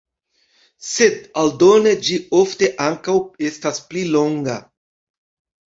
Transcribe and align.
Sed 0.91 1.27
aldone 1.41 1.93
ĝi 2.09 2.17
ofte 2.39 2.71
ankaŭ 2.87 3.17
estas 3.53 3.85
pli 3.93 4.09
longa. 4.17 4.59